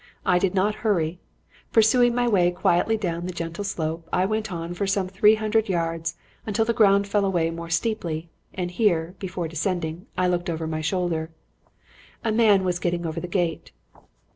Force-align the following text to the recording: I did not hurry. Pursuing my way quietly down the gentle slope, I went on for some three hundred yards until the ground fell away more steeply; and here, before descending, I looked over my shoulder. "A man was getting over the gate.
I 0.25 0.39
did 0.39 0.55
not 0.55 0.73
hurry. 0.81 1.19
Pursuing 1.71 2.15
my 2.15 2.27
way 2.27 2.49
quietly 2.49 2.97
down 2.97 3.27
the 3.27 3.31
gentle 3.31 3.63
slope, 3.63 4.09
I 4.11 4.25
went 4.25 4.51
on 4.51 4.73
for 4.73 4.87
some 4.87 5.07
three 5.07 5.35
hundred 5.35 5.69
yards 5.69 6.15
until 6.43 6.65
the 6.65 6.73
ground 6.73 7.07
fell 7.07 7.23
away 7.23 7.51
more 7.51 7.69
steeply; 7.69 8.31
and 8.51 8.71
here, 8.71 9.13
before 9.19 9.47
descending, 9.47 10.07
I 10.17 10.25
looked 10.25 10.49
over 10.49 10.65
my 10.65 10.81
shoulder. 10.81 11.29
"A 12.23 12.31
man 12.31 12.63
was 12.63 12.79
getting 12.79 13.05
over 13.05 13.19
the 13.19 13.27
gate. 13.27 13.73